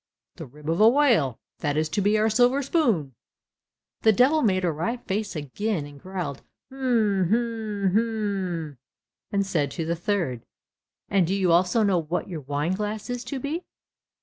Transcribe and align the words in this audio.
"The 0.37 0.47
rib 0.47 0.67
of 0.67 0.81
a 0.81 0.89
whale, 0.89 1.37
that 1.59 1.77
is 1.77 1.87
to 1.89 2.01
be 2.01 2.17
our 2.17 2.27
silver 2.27 2.63
spoon." 2.63 3.13
The 4.01 4.11
Devil 4.11 4.41
made 4.41 4.65
a 4.65 4.71
wry 4.71 4.97
face, 4.97 5.35
again 5.35 5.95
growled, 5.99 6.41
"Hm! 6.71 7.27
hm! 7.29 7.89
hm!" 7.91 8.77
and 9.31 9.45
said 9.45 9.69
to 9.69 9.85
the 9.85 9.95
third, 9.95 10.41
"And 11.07 11.27
do 11.27 11.35
you 11.35 11.51
also 11.51 11.83
know 11.83 11.99
what 12.01 12.27
your 12.27 12.41
wine 12.41 12.73
glass 12.73 13.11
is 13.11 13.23
to 13.25 13.39
be?" 13.39 13.63